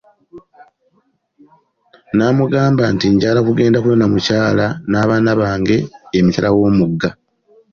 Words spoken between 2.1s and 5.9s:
N'amugamba nti, njagala kugenda kunona mukyala n'abaana bange